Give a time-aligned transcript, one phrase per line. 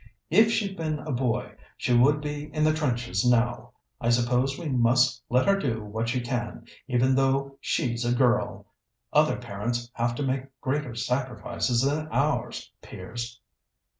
[0.31, 3.73] "If she'd been a boy she would be in the trenches now.
[3.99, 8.65] I suppose we must let her do what she can, even though she's a girl.
[9.13, 13.39] Other parents have to make greater sacrifices than ours, Piers."